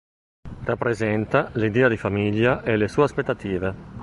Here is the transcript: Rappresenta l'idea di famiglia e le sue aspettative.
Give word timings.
Rappresenta 0.63 1.51
l'idea 1.53 1.87
di 1.87 1.95
famiglia 1.95 2.63
e 2.63 2.75
le 2.75 2.87
sue 2.87 3.03
aspettative. 3.03 3.75